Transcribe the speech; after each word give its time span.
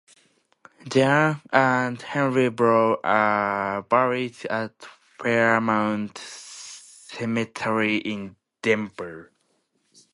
Jane 0.89 1.39
and 1.53 2.01
Henry 2.01 2.49
Brown 2.49 2.97
are 3.03 3.83
buried 3.83 4.35
at 4.49 4.83
Fairmount 5.19 6.17
Cemetery 6.17 7.97
in 7.97 8.35
Denver. 8.63 9.31